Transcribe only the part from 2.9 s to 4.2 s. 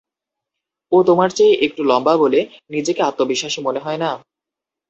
আত্মবিশ্বাসী মনে হয় না?